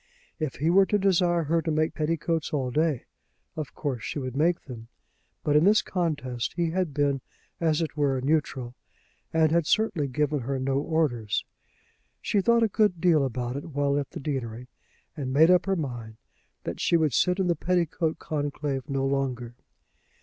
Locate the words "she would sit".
16.79-17.37